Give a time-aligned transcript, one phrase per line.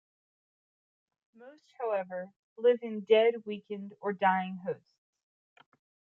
[1.35, 5.03] Most, however, live in dead, weakened, or dying hosts.